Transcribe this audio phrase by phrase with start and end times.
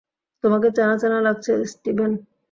[0.43, 2.11] তোমাকে চেনা চেনা লাগছে, স্টিভেন।